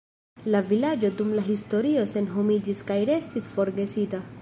[0.55, 4.29] La vilaĝo dum la historio senhomiĝis kaj restis forgesita.